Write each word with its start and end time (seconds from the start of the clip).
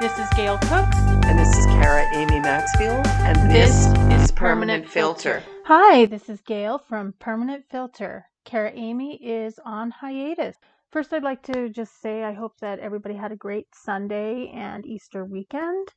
This 0.00 0.16
is 0.16 0.28
Gail 0.36 0.58
Cook. 0.58 0.88
And 1.26 1.36
this 1.36 1.56
is 1.56 1.66
Kara 1.66 2.06
Amy 2.14 2.38
Maxfield. 2.38 3.04
And 3.08 3.50
This 3.50 3.86
this, 3.86 3.86
is 3.86 4.22
is 4.24 4.30
Permanent 4.30 4.86
Permanent 4.86 4.88
Filter. 4.88 5.40
Filter. 5.40 5.42
Hi, 5.64 6.04
this 6.06 6.28
is 6.28 6.40
Gail 6.42 6.78
from 6.78 7.14
Permanent 7.18 7.64
Filter. 7.68 8.24
Kara 8.44 8.70
Amy 8.76 9.16
is 9.16 9.58
on 9.64 9.90
hiatus. 9.90 10.56
First, 10.92 11.12
I'd 11.12 11.24
like 11.24 11.42
to 11.52 11.68
just 11.70 12.00
say 12.00 12.22
I 12.22 12.32
hope 12.32 12.52
that 12.60 12.78
everybody 12.78 13.16
had 13.16 13.32
a 13.32 13.36
great 13.36 13.66
Sunday 13.74 14.52
and 14.54 14.86
Easter 14.86 15.24
weekend. 15.24 15.88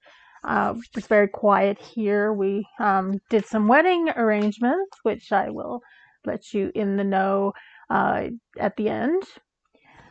Uh, 0.43 0.73
it 0.75 0.95
was 0.95 1.05
very 1.05 1.27
quiet 1.27 1.77
here. 1.77 2.33
We 2.33 2.65
um, 2.79 3.19
did 3.29 3.45
some 3.45 3.67
wedding 3.67 4.09
arrangements, 4.15 4.97
which 5.03 5.31
I 5.31 5.51
will 5.51 5.79
let 6.25 6.55
you 6.55 6.71
in 6.73 6.97
the 6.97 7.03
know 7.03 7.53
uh, 7.91 8.29
at 8.59 8.75
the 8.77 8.89
end. 8.89 9.21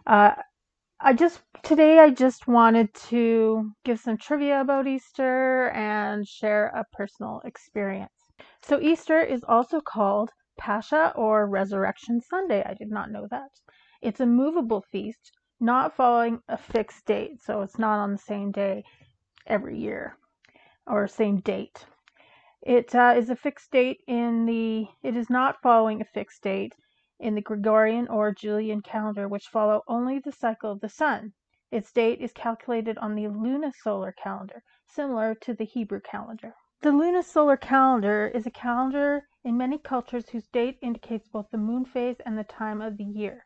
Uh, 0.06 0.34
I 1.02 1.14
just 1.14 1.40
today 1.62 1.98
I 1.98 2.10
just 2.10 2.46
wanted 2.46 2.92
to 3.08 3.72
give 3.84 3.98
some 3.98 4.18
trivia 4.18 4.60
about 4.60 4.86
Easter 4.86 5.70
and 5.70 6.28
share 6.28 6.66
a 6.66 6.84
personal 6.92 7.40
experience. 7.46 8.12
So 8.60 8.78
Easter 8.78 9.18
is 9.18 9.42
also 9.48 9.80
called 9.80 10.28
Pascha 10.58 11.14
or 11.16 11.46
Resurrection 11.46 12.20
Sunday. 12.20 12.62
I 12.66 12.74
did 12.74 12.90
not 12.90 13.10
know 13.10 13.26
that. 13.30 13.48
It's 14.02 14.20
a 14.20 14.26
movable 14.26 14.84
feast, 14.92 15.32
not 15.58 15.96
following 15.96 16.42
a 16.50 16.58
fixed 16.58 17.06
date, 17.06 17.40
so 17.42 17.62
it's 17.62 17.78
not 17.78 17.98
on 17.98 18.12
the 18.12 18.18
same 18.18 18.52
day 18.52 18.84
every 19.46 19.78
year 19.78 20.18
or 20.86 21.08
same 21.08 21.40
date. 21.40 21.86
It 22.60 22.94
uh, 22.94 23.14
is 23.16 23.30
a 23.30 23.36
fixed 23.36 23.70
date 23.70 24.02
in 24.06 24.44
the. 24.44 24.86
It 25.02 25.16
is 25.16 25.30
not 25.30 25.62
following 25.62 26.02
a 26.02 26.12
fixed 26.12 26.42
date 26.42 26.74
in 27.20 27.34
the 27.34 27.40
Gregorian 27.40 28.08
or 28.08 28.32
Julian 28.32 28.80
calendar, 28.80 29.28
which 29.28 29.48
follow 29.48 29.82
only 29.86 30.18
the 30.18 30.32
cycle 30.32 30.72
of 30.72 30.80
the 30.80 30.88
sun. 30.88 31.32
Its 31.70 31.92
date 31.92 32.20
is 32.20 32.32
calculated 32.32 32.98
on 32.98 33.14
the 33.14 33.24
lunisolar 33.24 34.12
calendar, 34.16 34.62
similar 34.86 35.34
to 35.36 35.54
the 35.54 35.64
Hebrew 35.64 36.00
calendar. 36.00 36.54
The 36.80 36.90
lunisolar 36.90 37.60
calendar 37.60 38.26
is 38.34 38.46
a 38.46 38.50
calendar 38.50 39.28
in 39.44 39.56
many 39.56 39.76
cultures 39.76 40.30
whose 40.30 40.48
date 40.48 40.78
indicates 40.80 41.28
both 41.28 41.50
the 41.50 41.58
moon 41.58 41.84
phase 41.84 42.16
and 42.24 42.38
the 42.38 42.44
time 42.44 42.80
of 42.80 42.96
the 42.96 43.04
year. 43.04 43.44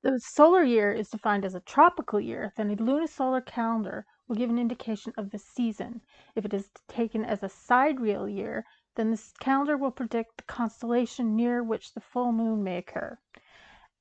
The 0.00 0.20
solar 0.20 0.62
year 0.62 0.92
is 0.92 1.10
defined 1.10 1.44
as 1.44 1.56
a 1.56 1.60
tropical 1.60 2.20
year, 2.20 2.52
then 2.56 2.70
a 2.70 2.76
lunisolar 2.76 3.44
calendar 3.44 4.06
will 4.28 4.36
give 4.36 4.48
an 4.48 4.58
indication 4.58 5.12
of 5.18 5.30
the 5.30 5.38
season. 5.38 6.00
If 6.36 6.44
it 6.44 6.54
is 6.54 6.70
taken 6.86 7.24
as 7.24 7.42
a 7.42 7.48
sidereal 7.48 8.28
year, 8.28 8.64
then 8.98 9.12
this 9.12 9.32
calendar 9.38 9.76
will 9.76 9.92
predict 9.92 10.38
the 10.38 10.42
constellation 10.42 11.36
near 11.36 11.62
which 11.62 11.94
the 11.94 12.00
full 12.00 12.32
moon 12.32 12.64
may 12.64 12.78
occur. 12.78 13.16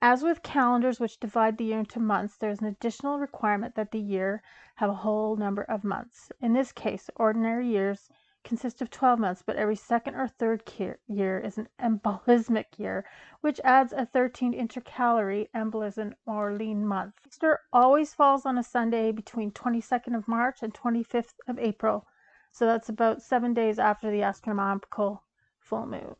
As 0.01 0.23
with 0.23 0.41
calendars 0.41 0.99
which 0.99 1.19
divide 1.19 1.59
the 1.59 1.65
year 1.65 1.79
into 1.79 1.99
months, 1.99 2.35
there 2.35 2.49
is 2.49 2.61
an 2.61 2.65
additional 2.65 3.19
requirement 3.19 3.75
that 3.75 3.91
the 3.91 3.99
year 3.99 4.41
have 4.77 4.89
a 4.89 4.95
whole 5.05 5.35
number 5.35 5.61
of 5.61 5.83
months. 5.83 6.31
In 6.41 6.53
this 6.53 6.71
case, 6.71 7.11
ordinary 7.15 7.67
years 7.67 8.09
consist 8.43 8.81
of 8.81 8.89
12 8.89 9.19
months, 9.19 9.43
but 9.45 9.55
every 9.55 9.75
second 9.75 10.15
or 10.15 10.27
third 10.27 10.63
year 11.07 11.37
is 11.37 11.59
an 11.59 11.67
embolismic 11.79 12.79
year, 12.79 13.05
which 13.41 13.59
adds 13.63 13.93
a 13.93 14.07
13th 14.07 14.57
intercalary 14.57 15.47
embolism 15.53 16.13
or 16.25 16.53
leap 16.53 16.77
month. 16.77 17.13
Easter 17.27 17.59
always 17.71 18.15
falls 18.15 18.47
on 18.47 18.57
a 18.57 18.63
Sunday 18.63 19.11
between 19.11 19.51
22nd 19.51 20.15
of 20.15 20.27
March 20.27 20.63
and 20.63 20.73
25th 20.73 21.35
of 21.47 21.59
April, 21.59 22.07
so 22.51 22.65
that's 22.65 22.89
about 22.89 23.21
seven 23.21 23.53
days 23.53 23.79
after 23.79 24.09
the 24.09 24.23
astronomical 24.23 25.23
full 25.59 25.85
moon. 25.85 26.15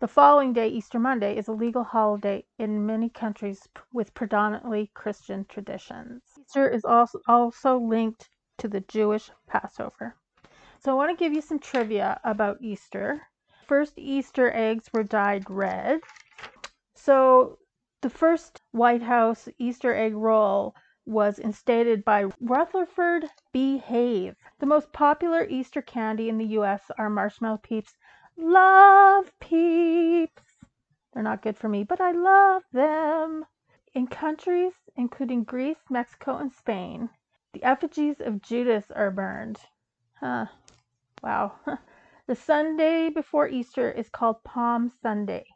The 0.00 0.06
following 0.06 0.52
day, 0.52 0.68
Easter 0.68 0.98
Monday, 0.98 1.36
is 1.36 1.48
a 1.48 1.52
legal 1.52 1.82
holiday 1.82 2.44
in 2.56 2.86
many 2.86 3.08
countries 3.08 3.68
with 3.92 4.14
predominantly 4.14 4.92
Christian 4.94 5.44
traditions. 5.46 6.22
Easter 6.38 6.68
is 6.68 6.84
also, 6.84 7.20
also 7.26 7.78
linked 7.78 8.28
to 8.58 8.68
the 8.68 8.80
Jewish 8.82 9.30
Passover. 9.48 10.14
So 10.78 10.92
I 10.92 10.94
want 10.94 11.10
to 11.10 11.24
give 11.24 11.32
you 11.32 11.40
some 11.40 11.58
trivia 11.58 12.20
about 12.22 12.62
Easter. 12.62 13.22
First 13.66 13.94
Easter 13.96 14.52
eggs 14.54 14.88
were 14.92 15.02
dyed 15.02 15.50
red. 15.50 16.00
So 16.94 17.58
the 18.00 18.10
first 18.10 18.62
White 18.70 19.02
House 19.02 19.48
Easter 19.58 19.92
egg 19.92 20.14
roll 20.14 20.76
was 21.08 21.38
instated 21.38 22.04
by 22.04 22.26
Rutherford 22.38 23.30
B. 23.50 23.78
Hayes. 23.78 24.34
The 24.58 24.66
most 24.66 24.92
popular 24.92 25.46
Easter 25.48 25.80
candy 25.80 26.28
in 26.28 26.36
the 26.36 26.58
US 26.58 26.90
are 26.98 27.08
marshmallow 27.08 27.60
peeps. 27.62 27.96
Love 28.36 29.32
peeps. 29.40 30.42
They're 31.14 31.22
not 31.22 31.40
good 31.40 31.56
for 31.56 31.70
me, 31.70 31.82
but 31.82 32.00
I 32.00 32.12
love 32.12 32.62
them. 32.72 33.46
In 33.94 34.06
countries 34.06 34.74
including 34.96 35.44
Greece, 35.44 35.82
Mexico, 35.88 36.36
and 36.36 36.52
Spain, 36.52 37.08
the 37.54 37.64
effigies 37.64 38.20
of 38.20 38.42
Judas 38.42 38.90
are 38.90 39.10
burned. 39.10 39.58
Huh. 40.20 40.46
Wow. 41.22 41.54
The 42.26 42.36
Sunday 42.36 43.08
before 43.08 43.48
Easter 43.48 43.90
is 43.90 44.10
called 44.10 44.44
Palm 44.44 44.90
Sunday. 44.90 45.46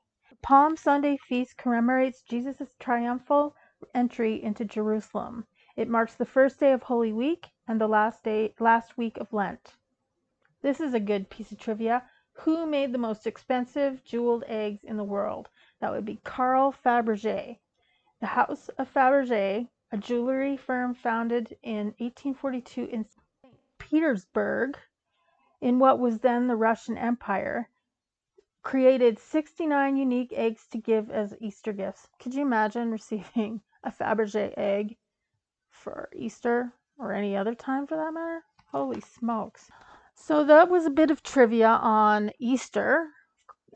Palm 0.40 0.74
Sunday 0.74 1.18
feast 1.18 1.58
commemorates 1.58 2.22
Jesus' 2.22 2.74
triumphal 2.80 3.54
entry 3.94 4.42
into 4.42 4.64
Jerusalem. 4.64 5.46
It 5.76 5.88
marks 5.88 6.14
the 6.14 6.24
first 6.24 6.60
day 6.60 6.72
of 6.72 6.82
Holy 6.82 7.12
Week 7.12 7.48
and 7.66 7.80
the 7.80 7.88
last 7.88 8.22
day 8.22 8.54
last 8.58 8.98
week 8.98 9.16
of 9.16 9.32
Lent. 9.32 9.76
This 10.62 10.80
is 10.80 10.94
a 10.94 11.00
good 11.00 11.28
piece 11.28 11.50
of 11.50 11.58
trivia. 11.58 12.04
Who 12.34 12.66
made 12.66 12.92
the 12.92 12.98
most 12.98 13.26
expensive 13.26 14.04
jeweled 14.04 14.44
eggs 14.46 14.84
in 14.84 14.96
the 14.96 15.04
world? 15.04 15.48
That 15.80 15.90
would 15.90 16.04
be 16.04 16.20
Carl 16.24 16.72
Fabergé. 16.72 17.58
The 18.20 18.26
House 18.26 18.68
of 18.70 18.92
Fabergé, 18.92 19.68
a 19.90 19.96
jewelry 19.98 20.56
firm 20.56 20.94
founded 20.94 21.56
in 21.62 21.94
1842 21.98 22.84
in 22.84 23.04
St. 23.04 23.54
Petersburg, 23.78 24.78
in 25.60 25.78
what 25.78 25.98
was 25.98 26.20
then 26.20 26.46
the 26.46 26.56
Russian 26.56 26.96
Empire, 26.96 27.68
created 28.62 29.18
69 29.18 29.96
unique 29.96 30.32
eggs 30.32 30.66
to 30.70 30.78
give 30.78 31.10
as 31.10 31.34
Easter 31.40 31.72
gifts. 31.72 32.08
Could 32.20 32.34
you 32.34 32.42
imagine 32.42 32.90
receiving 32.90 33.60
a 33.84 33.90
Fabergé 33.90 34.54
egg 34.56 34.96
for 35.70 36.08
Easter 36.14 36.72
or 36.98 37.12
any 37.12 37.36
other 37.36 37.54
time 37.54 37.86
for 37.86 37.96
that 37.96 38.14
matter? 38.14 38.42
Holy 38.70 39.00
smokes. 39.00 39.70
So 40.14 40.44
that 40.44 40.70
was 40.70 40.86
a 40.86 40.90
bit 40.90 41.10
of 41.10 41.22
trivia 41.22 41.68
on 41.68 42.30
Easter. 42.38 43.08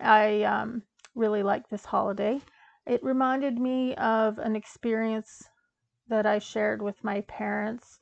I 0.01 0.43
um, 0.43 0.83
really 1.15 1.43
like 1.43 1.69
this 1.69 1.87
holiday. 1.87 2.41
It 2.87 3.03
reminded 3.03 3.59
me 3.59 3.95
of 3.97 4.39
an 4.39 4.55
experience 4.55 5.43
that 6.09 6.27
I 6.27 6.39
shared 6.39 6.81
with 6.81 7.03
my 7.03 7.23
parents 7.23 7.99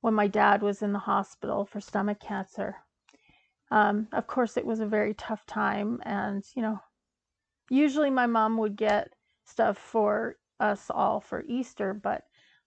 when 0.00 0.14
my 0.14 0.26
dad 0.26 0.60
was 0.60 0.82
in 0.82 0.92
the 0.92 0.98
hospital 0.98 1.64
for 1.64 1.80
stomach 1.80 2.18
cancer. 2.18 2.76
Um, 3.74 4.06
of 4.12 4.28
course, 4.28 4.56
it 4.56 4.64
was 4.64 4.78
a 4.78 4.86
very 4.86 5.14
tough 5.14 5.44
time, 5.46 6.00
and 6.04 6.44
you 6.54 6.62
know, 6.62 6.78
usually 7.68 8.08
my 8.08 8.24
mom 8.24 8.56
would 8.58 8.76
get 8.76 9.12
stuff 9.44 9.76
for 9.76 10.36
us 10.60 10.90
all 10.90 11.20
for 11.20 11.42
Easter, 11.48 11.92
but 11.92 12.22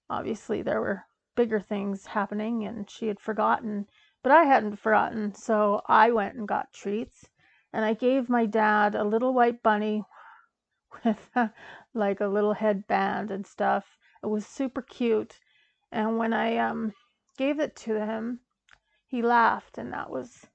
obviously 0.10 0.62
there 0.62 0.82
were 0.82 1.06
bigger 1.34 1.62
things 1.62 2.08
happening, 2.08 2.66
and 2.66 2.90
she 2.90 3.08
had 3.08 3.22
forgotten. 3.22 3.88
But 4.22 4.34
I 4.34 4.44
hadn't 4.44 4.82
forgotten, 4.82 5.34
so 5.34 5.82
I 5.88 6.12
went 6.12 6.36
and 6.36 6.46
got 6.46 6.74
treats, 6.74 7.30
and 7.72 7.86
I 7.86 7.94
gave 7.94 8.28
my 8.28 8.46
dad 8.46 8.94
a 8.94 9.06
little 9.06 9.34
white 9.34 9.64
bunny 9.64 10.04
with 11.06 11.32
like 11.94 12.20
a 12.20 12.28
little 12.28 12.54
headband 12.54 13.32
and 13.32 13.48
stuff. 13.48 13.98
It 14.22 14.28
was 14.28 14.46
super 14.46 14.82
cute, 14.82 15.40
and 15.90 16.18
when 16.18 16.34
I 16.34 16.58
um 16.58 16.92
gave 17.38 17.62
it 17.62 17.78
to 17.78 17.94
him, 18.06 18.42
he 19.06 19.22
laughed, 19.22 19.78
and 19.78 19.94
that 19.94 20.10
was 20.10 20.48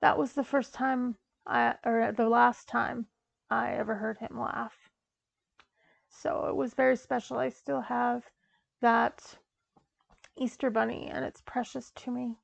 that 0.00 0.18
was 0.18 0.32
the 0.32 0.44
first 0.44 0.74
time 0.74 1.16
I, 1.46 1.74
or 1.84 2.12
the 2.12 2.28
last 2.28 2.68
time 2.68 3.06
I 3.50 3.72
ever 3.72 3.96
heard 3.96 4.18
him 4.18 4.38
laugh. 4.38 4.90
So 6.08 6.46
it 6.46 6.56
was 6.56 6.74
very 6.74 6.96
special. 6.96 7.38
I 7.38 7.48
still 7.48 7.80
have 7.80 8.24
that 8.80 9.38
Easter 10.36 10.70
bunny, 10.70 11.08
and 11.08 11.24
it's 11.24 11.42
precious 11.42 11.90
to 11.96 12.10
me. 12.10 12.36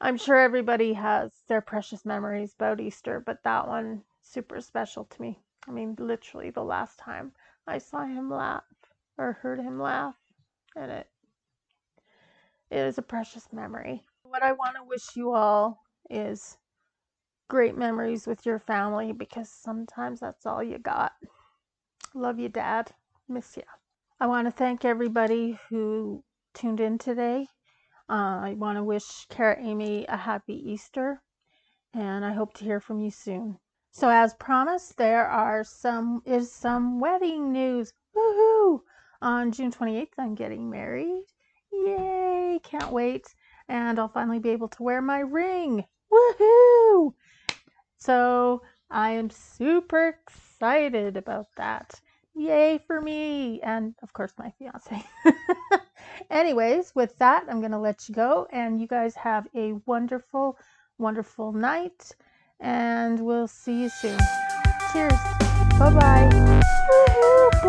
I'm 0.00 0.16
sure 0.16 0.36
everybody 0.36 0.92
has 0.92 1.32
their 1.48 1.60
precious 1.60 2.04
memories 2.04 2.54
about 2.54 2.80
Easter, 2.80 3.20
but 3.20 3.42
that 3.42 3.66
one 3.66 4.04
super 4.22 4.60
special 4.60 5.04
to 5.04 5.22
me. 5.22 5.40
I 5.66 5.72
mean, 5.72 5.96
literally 5.98 6.50
the 6.50 6.64
last 6.64 6.98
time 6.98 7.32
I 7.66 7.78
saw 7.78 8.04
him 8.04 8.30
laugh 8.30 8.64
or 9.18 9.32
heard 9.32 9.58
him 9.60 9.80
laugh, 9.80 10.16
and 10.76 10.90
it 10.90 11.10
it 12.70 12.78
is 12.78 12.98
a 12.98 13.02
precious 13.02 13.52
memory. 13.52 14.04
What 14.22 14.42
I 14.42 14.52
want 14.52 14.76
to 14.76 14.84
wish 14.84 15.16
you 15.16 15.32
all 15.32 15.82
is 16.10 16.56
great 17.48 17.76
memories 17.76 18.26
with 18.26 18.44
your 18.46 18.58
family 18.58 19.12
because 19.12 19.48
sometimes 19.50 20.20
that's 20.20 20.46
all 20.46 20.62
you 20.62 20.78
got. 20.78 21.12
Love 22.14 22.38
you, 22.38 22.48
Dad. 22.48 22.92
Miss 23.28 23.56
you. 23.56 23.62
I 24.20 24.26
want 24.26 24.46
to 24.46 24.50
thank 24.50 24.84
everybody 24.84 25.58
who 25.68 26.24
tuned 26.54 26.80
in 26.80 26.98
today. 26.98 27.46
Uh, 28.08 28.40
I 28.42 28.54
want 28.56 28.76
to 28.78 28.82
wish 28.82 29.26
Kara 29.28 29.56
Amy 29.60 30.06
a 30.08 30.16
happy 30.16 30.54
Easter, 30.72 31.22
and 31.94 32.24
I 32.24 32.32
hope 32.32 32.54
to 32.54 32.64
hear 32.64 32.80
from 32.80 33.00
you 33.00 33.10
soon. 33.10 33.58
So, 33.90 34.08
as 34.08 34.34
promised, 34.34 34.96
there 34.96 35.26
are 35.26 35.64
some 35.64 36.22
is 36.24 36.50
some 36.50 37.00
wedding 37.00 37.52
news. 37.52 37.92
Woohoo! 38.16 38.80
On 39.20 39.52
June 39.52 39.70
28th, 39.72 40.08
I'm 40.18 40.34
getting 40.34 40.70
married. 40.70 41.24
Yay! 41.72 42.60
Can't 42.62 42.92
wait. 42.92 43.34
and 43.68 43.98
I'll 43.98 44.08
finally 44.08 44.38
be 44.38 44.50
able 44.50 44.68
to 44.68 44.82
wear 44.82 45.02
my 45.02 45.18
ring. 45.20 45.84
Woohoo! 46.12 47.14
So 47.98 48.62
I 48.90 49.10
am 49.10 49.30
super 49.30 50.08
excited 50.08 51.16
about 51.16 51.46
that. 51.56 52.00
Yay 52.34 52.78
for 52.86 53.00
me! 53.00 53.60
And 53.62 53.94
of 54.02 54.12
course, 54.12 54.32
my 54.38 54.52
fiance. 54.58 55.04
Anyways, 56.30 56.92
with 56.94 57.18
that, 57.18 57.44
I'm 57.48 57.60
going 57.60 57.72
to 57.72 57.78
let 57.78 58.08
you 58.08 58.14
go, 58.14 58.46
and 58.52 58.80
you 58.80 58.86
guys 58.86 59.14
have 59.16 59.48
a 59.54 59.72
wonderful, 59.86 60.56
wonderful 60.98 61.52
night, 61.52 62.14
and 62.60 63.18
we'll 63.18 63.48
see 63.48 63.82
you 63.82 63.88
soon. 63.88 64.18
Cheers. 64.92 65.12
Woohoo! 65.78 66.00
Bye. 66.00 67.64